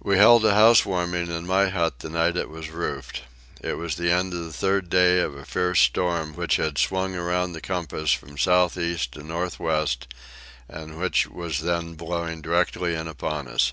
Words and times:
We 0.00 0.16
held 0.18 0.44
a 0.44 0.54
housewarming 0.54 1.26
in 1.32 1.44
my 1.44 1.68
hut 1.70 1.98
the 1.98 2.08
night 2.08 2.36
it 2.36 2.48
was 2.48 2.70
roofed. 2.70 3.22
It 3.60 3.72
was 3.76 3.96
the 3.96 4.08
end 4.08 4.32
of 4.32 4.44
the 4.44 4.52
third 4.52 4.88
day 4.88 5.18
of 5.18 5.34
a 5.34 5.44
fierce 5.44 5.80
storm 5.80 6.34
which 6.34 6.58
had 6.58 6.78
swung 6.78 7.16
around 7.16 7.54
the 7.54 7.60
compass 7.60 8.12
from 8.12 8.34
the 8.34 8.38
south 8.38 8.78
east 8.78 9.10
to 9.14 9.18
the 9.18 9.24
north 9.24 9.58
west, 9.58 10.06
and 10.68 10.96
which 10.96 11.26
was 11.26 11.62
then 11.62 11.94
blowing 11.96 12.40
directly 12.40 12.94
in 12.94 13.08
upon 13.08 13.48
us. 13.48 13.72